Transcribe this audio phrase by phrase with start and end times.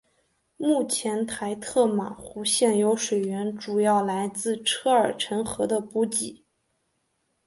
[0.57, 6.43] 目前台特玛湖现有水源主要来自车尔臣河的补给。